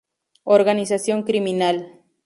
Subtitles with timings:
[0.57, 1.77] Organización criminal.